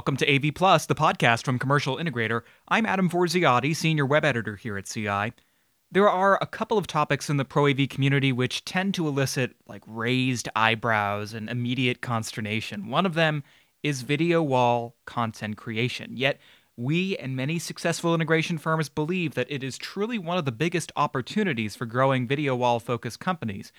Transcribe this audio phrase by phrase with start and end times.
[0.00, 2.40] Welcome to AV Plus, the podcast from Commercial Integrator.
[2.68, 5.34] I'm Adam Forziati, Senior Web Editor here at CI.
[5.92, 9.56] There are a couple of topics in the Pro AV community which tend to elicit
[9.66, 12.88] like raised eyebrows and immediate consternation.
[12.88, 13.44] One of them
[13.82, 16.16] is video wall content creation.
[16.16, 16.40] Yet,
[16.78, 20.90] we and many successful integration firms believe that it is truly one of the biggest
[20.96, 23.70] opportunities for growing video wall focused companies.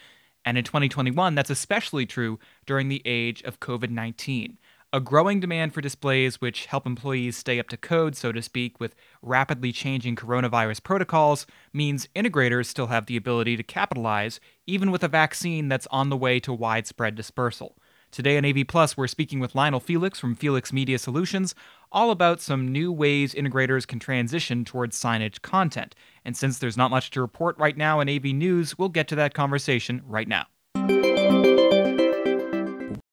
[0.45, 4.59] And in 2021, that's especially true during the age of COVID 19
[4.93, 8.79] a growing demand for displays which help employees stay up to code, so to speak,
[8.79, 15.03] with rapidly changing coronavirus protocols means integrators still have the ability to capitalize, even with
[15.03, 17.77] a vaccine that's on the way to widespread dispersal.
[18.11, 21.55] Today on AV Plus, we're speaking with Lionel Felix from Felix Media Solutions,
[21.93, 25.95] all about some new ways integrators can transition towards signage content.
[26.25, 29.15] And since there's not much to report right now in AV News, we'll get to
[29.15, 30.47] that conversation right now.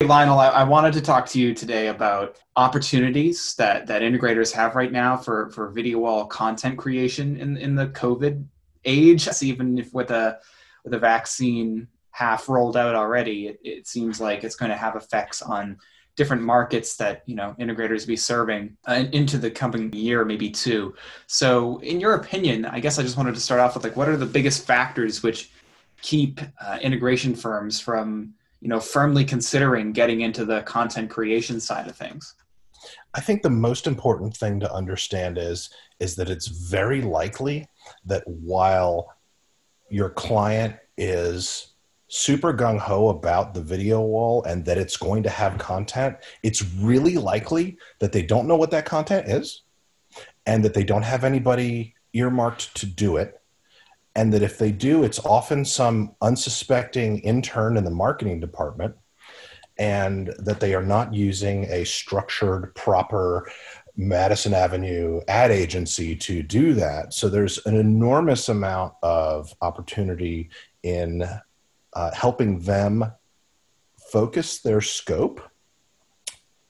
[0.09, 4.75] Lionel, I, I, wanted to talk to you today about opportunities that, that integrators have
[4.75, 8.45] right now for, for video wall content creation in, in the COVID
[8.85, 9.29] age.
[9.43, 10.39] Even if with a
[10.85, 14.97] with a vaccine half rolled out already, it, it seems like it's going to have
[14.97, 15.77] effects on
[16.17, 20.95] different markets that you know integrators be serving uh, into the coming year, maybe two.
[21.27, 24.09] So, in your opinion, I guess I just wanted to start off with like, what
[24.09, 25.51] are the biggest factors which
[26.01, 31.89] keep uh, integration firms from you know firmly considering getting into the content creation side
[31.89, 32.35] of things.
[33.15, 35.71] I think the most important thing to understand is
[36.01, 37.69] is that it's very likely
[38.05, 39.13] that while
[39.91, 41.75] your client is
[42.09, 46.65] super gung ho about the video wall and that it's going to have content, it's
[46.75, 49.63] really likely that they don't know what that content is
[50.47, 53.41] and that they don't have anybody earmarked to do it
[54.19, 58.97] and that if they do, it's often some unsuspecting intern in the marketing department,
[59.79, 63.49] and that they are not using a structured, proper
[63.97, 67.15] Madison Avenue ad agency to do that.
[67.15, 70.51] So there's an enormous amount of opportunity
[70.83, 71.23] in
[71.93, 73.13] uh, helping them
[74.11, 75.41] focus their scope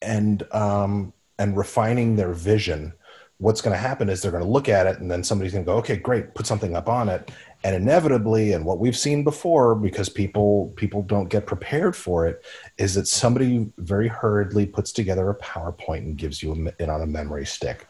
[0.03, 2.93] and um, and refining their vision
[3.39, 5.65] what's going to happen is they're going to look at it and then somebody's going
[5.65, 7.31] to go okay great put something up on it.
[7.65, 12.45] And inevitably and what we've seen before because people people don't get prepared for it
[12.79, 17.07] is that somebody very hurriedly puts together a powerpoint and gives you it on a
[17.07, 17.87] memory stick.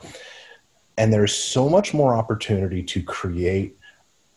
[0.97, 3.78] And there's so much more opportunity to create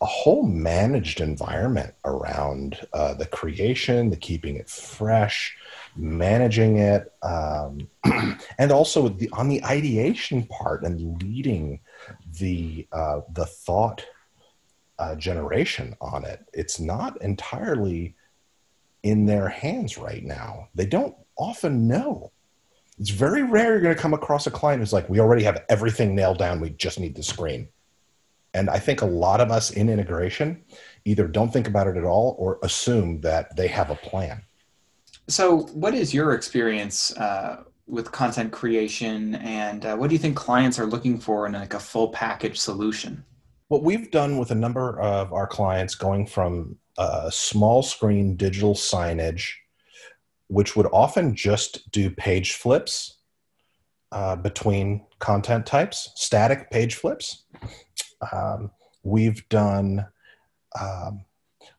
[0.01, 5.55] a whole managed environment around uh, the creation the keeping it fresh
[5.95, 7.87] managing it, um,
[8.57, 11.79] and also the, on the ideation part and leading
[12.39, 14.05] the uh, the thought
[14.99, 16.45] uh, generation on it.
[16.53, 18.15] It's not entirely
[19.03, 20.69] in their hands right now.
[20.75, 22.31] They don't often know.
[22.99, 25.63] It's very rare you're going to come across a client who's like, "We already have
[25.69, 26.59] everything nailed down.
[26.59, 27.67] We just need the screen."
[28.53, 30.63] And I think a lot of us in integration
[31.05, 34.41] either don't think about it at all or assume that they have a plan.
[35.27, 40.35] So, what is your experience uh, with content creation, and uh, what do you think
[40.35, 43.23] clients are looking for in like a full package solution?
[43.67, 48.75] What we've done with a number of our clients, going from uh, small screen digital
[48.75, 49.53] signage,
[50.47, 53.19] which would often just do page flips
[54.11, 57.45] uh, between content types, static page flips.
[58.31, 58.71] Um,
[59.03, 60.05] we've done
[60.79, 61.25] um,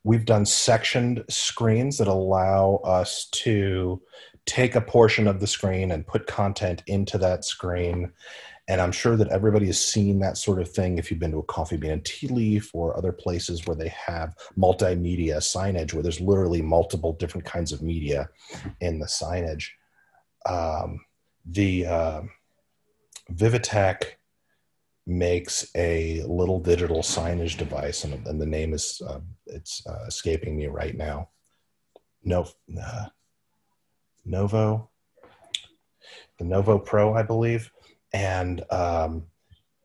[0.05, 4.01] We've done sectioned screens that allow us to
[4.47, 8.13] take a portion of the screen and put content into that screen.
[8.69, 11.39] And I'm sure that everybody has seen that sort of thing if you've been to
[11.39, 16.03] a coffee bean and tea leaf or other places where they have multimedia signage, where
[16.03, 18.29] there's literally multiple different kinds of media
[18.81, 19.69] in the signage.
[20.47, 21.05] Um,
[21.45, 22.23] the uh,
[23.33, 24.03] Vivitek
[25.07, 30.57] makes a little digital signage device, and, and the name is uh, it's uh, escaping
[30.57, 31.29] me right now.
[32.23, 32.47] No,
[32.81, 33.07] uh,
[34.25, 34.91] Novo,
[36.39, 37.71] the Novo Pro, I believe,
[38.13, 39.25] and um,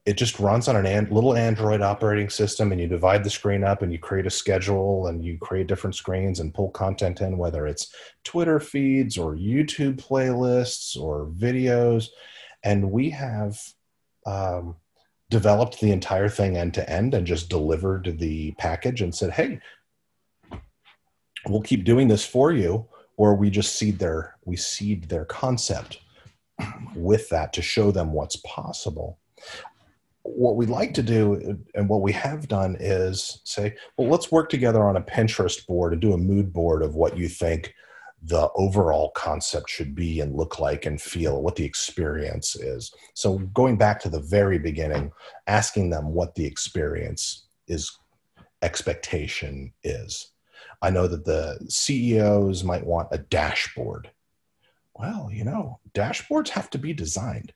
[0.06, 3.82] it just runs on an little Android operating system, and you divide the screen up,
[3.82, 7.66] and you create a schedule, and you create different screens and pull content in, whether
[7.66, 7.92] it's
[8.24, 12.10] Twitter feeds or YouTube playlists or videos,
[12.64, 13.60] and we have.
[14.28, 14.76] Um,
[15.30, 19.60] developed the entire thing end to end and just delivered the package and said, "Hey,
[21.48, 22.88] we'll keep doing this for you,"
[23.18, 26.00] or we just seed their we seed their concept
[26.96, 29.20] with that to show them what's possible.
[30.24, 34.50] What we like to do and what we have done is say, well, let's work
[34.50, 37.74] together on a Pinterest board and do a mood board of what you think
[38.24, 42.92] the overall concept should be and look like and feel what the experience is.
[43.14, 45.12] So going back to the very beginning
[45.46, 47.98] asking them what the experience is
[48.64, 50.32] expectation is.
[50.82, 54.10] I know that the ceos might want a dashboard.
[54.96, 57.54] Well you know dashboards have to be designed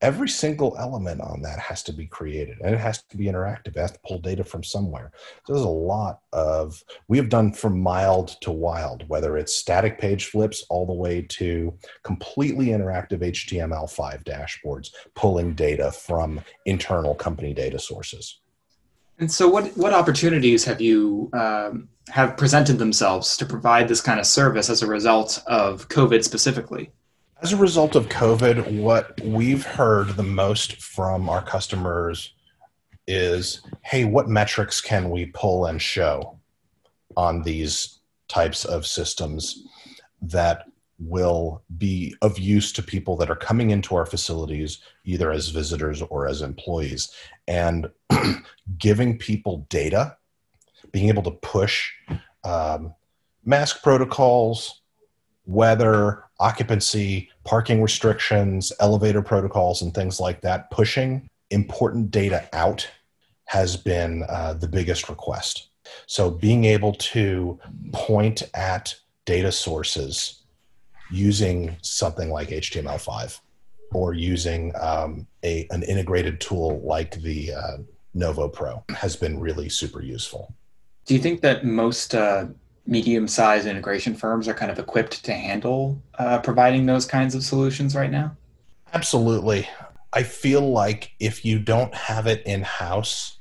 [0.00, 3.68] every single element on that has to be created and it has to be interactive.
[3.68, 5.10] It has to pull data from somewhere.
[5.44, 9.98] So there's a lot of, we have done from mild to wild, whether it's static
[9.98, 11.74] page flips all the way to
[12.04, 18.40] completely interactive HTML5 dashboards, pulling data from internal company data sources.
[19.18, 24.20] And so what, what opportunities have you um, have presented themselves to provide this kind
[24.20, 26.92] of service as a result of COVID specifically?
[27.40, 32.34] As a result of COVID, what we've heard the most from our customers
[33.06, 36.40] is hey, what metrics can we pull and show
[37.16, 39.62] on these types of systems
[40.20, 40.64] that
[40.98, 46.02] will be of use to people that are coming into our facilities, either as visitors
[46.02, 47.12] or as employees,
[47.46, 47.88] and
[48.78, 50.16] giving people data,
[50.90, 51.92] being able to push
[52.42, 52.92] um,
[53.44, 54.82] mask protocols,
[55.48, 62.88] weather, occupancy, parking restrictions, elevator protocols, and things like that, pushing important data out
[63.46, 65.70] has been uh, the biggest request.
[66.06, 67.58] So being able to
[67.92, 70.42] point at data sources
[71.10, 73.40] using something like HTML5
[73.92, 77.76] or using um, a, an integrated tool like the uh,
[78.12, 80.54] Novo Pro has been really super useful.
[81.06, 82.48] Do you think that most uh,
[82.88, 87.94] medium-sized integration firms are kind of equipped to handle uh, providing those kinds of solutions
[87.94, 88.34] right now?
[88.94, 89.68] Absolutely.
[90.14, 93.36] I feel like if you don't have it in house,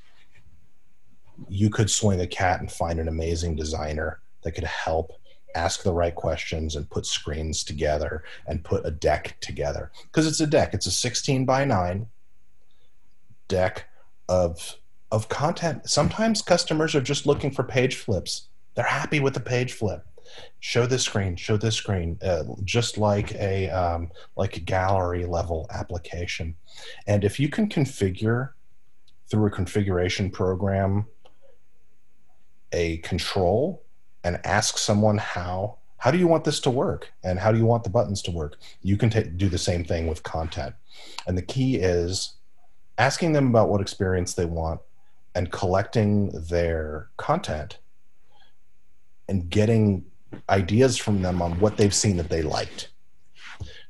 [1.48, 5.14] you could swing a cat and find an amazing designer that could help
[5.56, 9.92] ask the right questions and put screens together and put a deck together.
[10.04, 12.08] Because it's a deck, it's a 16 by 9
[13.48, 13.86] deck
[14.28, 14.76] of
[15.10, 15.90] of content.
[15.90, 20.06] Sometimes customers are just looking for page flips they're happy with the page flip.
[20.60, 25.66] Show this screen, show this screen, uh, just like a um, like a gallery level
[25.72, 26.56] application.
[27.08, 28.52] And if you can configure
[29.30, 31.08] through a configuration program
[32.72, 33.84] a control
[34.24, 37.66] and ask someone how how do you want this to work and how do you
[37.66, 40.76] want the buttons to work you can t- do the same thing with content
[41.28, 42.34] and the key is
[42.98, 44.82] asking them about what experience they want
[45.34, 47.80] and collecting their content
[49.28, 50.06] and getting
[50.50, 52.90] ideas from them on what they've seen that they liked.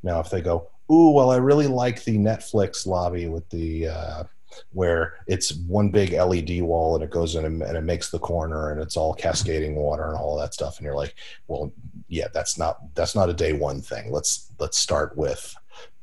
[0.03, 4.23] Now, if they go, "Ooh, well, I really like the Netflix lobby with the uh,
[4.71, 8.71] where it's one big LED wall and it goes in and, it makes the corner
[8.71, 11.15] and it's all cascading water and all that stuff," and you're like,
[11.47, 11.71] "Well,
[12.07, 14.11] yeah, that's not that's not a day one thing.
[14.11, 15.55] Let's let's start with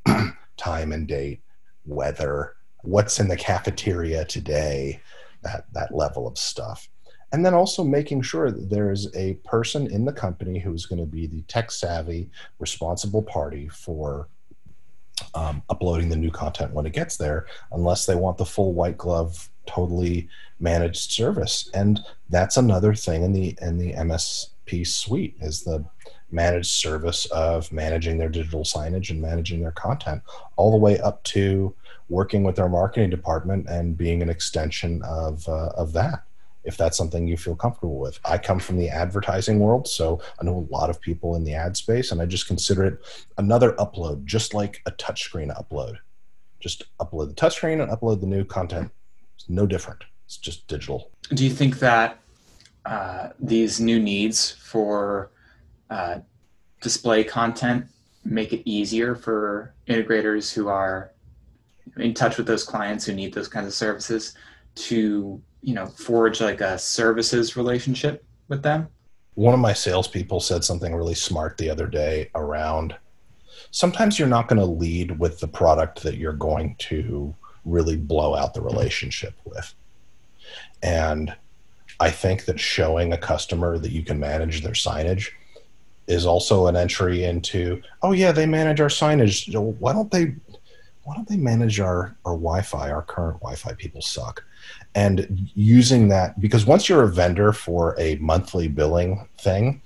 [0.56, 1.42] time and date,
[1.86, 5.00] weather, what's in the cafeteria today."
[5.42, 6.88] That, that level of stuff
[7.34, 11.00] and then also making sure that there is a person in the company who's going
[11.00, 14.28] to be the tech savvy responsible party for
[15.34, 18.96] um, uploading the new content when it gets there unless they want the full white
[18.96, 20.28] glove totally
[20.60, 21.68] managed service.
[21.74, 21.98] And
[22.30, 25.84] that's another thing in the in the msp suite is the
[26.30, 30.22] managed service of managing their digital signage and managing their content
[30.54, 31.74] all the way up to
[32.08, 36.22] working with their marketing department and being an extension of uh, of that
[36.64, 38.18] if that's something you feel comfortable with.
[38.24, 41.54] I come from the advertising world, so I know a lot of people in the
[41.54, 42.98] ad space, and I just consider it
[43.38, 45.96] another upload, just like a touchscreen upload.
[46.60, 48.90] Just upload the touchscreen and upload the new content.
[49.36, 50.04] It's no different.
[50.24, 51.10] It's just digital.
[51.34, 52.18] Do you think that
[52.86, 55.30] uh, these new needs for
[55.90, 56.20] uh,
[56.80, 57.86] display content
[58.24, 61.12] make it easier for integrators who are
[61.98, 64.34] in touch with those clients who need those kinds of services
[64.74, 68.88] to you know forge like a services relationship with them?
[69.34, 72.94] One of my salespeople said something really smart the other day around
[73.74, 78.36] sometimes you're not going to lead with the product that you're going to really blow
[78.36, 79.74] out the relationship with.
[80.82, 81.34] And
[82.00, 85.30] i think that showing a customer that you can manage their signage
[86.08, 89.36] is also an entry into oh yeah they manage our signage.
[89.78, 90.34] Why don't they
[91.04, 92.90] why don't they manage our, our wi-fi?
[92.90, 94.44] Our current wi-fi people suck
[94.94, 99.80] and using that because once you're a vendor for a monthly billing thing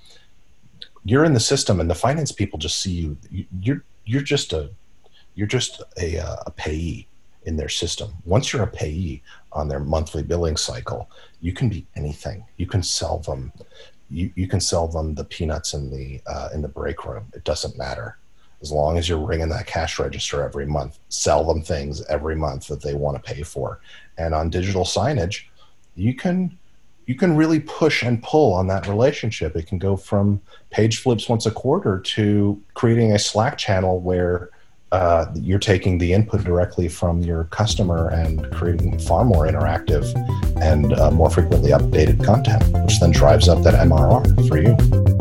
[1.04, 3.16] you're in the system and the finance people just see you.
[3.60, 4.70] You're you're just a
[5.34, 7.06] you're just a, a payee
[7.44, 8.10] in their system.
[8.24, 9.22] Once you're a payee
[9.52, 11.08] on their monthly billing cycle
[11.40, 12.44] you can be anything.
[12.56, 13.52] You can sell them
[14.10, 17.26] you, you can sell them the peanuts in the uh, in the break room.
[17.34, 18.18] It doesn't matter
[18.62, 20.98] as long as you're ringing that cash register every month.
[21.08, 23.80] Sell them things every month that they want to pay for.
[24.16, 25.44] And on digital signage,
[25.94, 26.56] you can
[27.06, 29.56] you can really push and pull on that relationship.
[29.56, 34.50] It can go from page flips once a quarter to creating a Slack channel where
[34.92, 40.14] uh, you're taking the input directly from your customer and creating far more interactive
[40.62, 45.17] and uh, more frequently updated content, which then drives up that MRR for you.